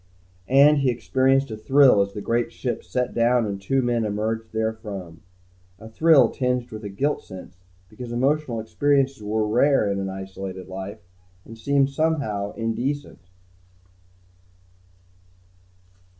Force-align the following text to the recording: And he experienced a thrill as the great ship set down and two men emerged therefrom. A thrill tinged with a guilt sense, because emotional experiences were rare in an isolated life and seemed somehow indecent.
And 0.47 0.79
he 0.79 0.89
experienced 0.89 1.51
a 1.51 1.55
thrill 1.57 2.01
as 2.01 2.13
the 2.13 2.21
great 2.23 2.51
ship 2.51 2.83
set 2.83 3.13
down 3.13 3.45
and 3.45 3.61
two 3.61 3.83
men 3.83 4.03
emerged 4.03 4.49
therefrom. 4.51 5.21
A 5.77 5.87
thrill 5.87 6.31
tinged 6.31 6.71
with 6.71 6.83
a 6.83 6.89
guilt 6.89 7.23
sense, 7.23 7.59
because 7.87 8.11
emotional 8.11 8.59
experiences 8.59 9.21
were 9.21 9.45
rare 9.47 9.87
in 9.91 9.99
an 9.99 10.09
isolated 10.09 10.67
life 10.67 10.97
and 11.45 11.55
seemed 11.55 11.91
somehow 11.91 12.51
indecent. 12.53 13.27